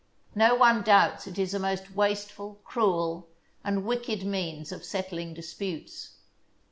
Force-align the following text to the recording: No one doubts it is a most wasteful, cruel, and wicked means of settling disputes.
No 0.33 0.55
one 0.55 0.81
doubts 0.81 1.27
it 1.27 1.37
is 1.37 1.53
a 1.53 1.59
most 1.59 1.93
wasteful, 1.95 2.59
cruel, 2.63 3.29
and 3.63 3.85
wicked 3.85 4.23
means 4.25 4.71
of 4.71 4.83
settling 4.83 5.35
disputes. 5.35 6.15